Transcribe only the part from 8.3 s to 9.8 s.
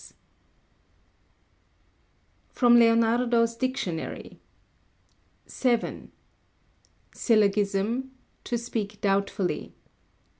to speak doubtfully.